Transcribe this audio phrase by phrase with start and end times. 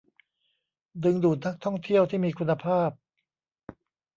[1.03, 2.89] ดึงดูดนักท่องเที่ยวที่มีคุณภาพ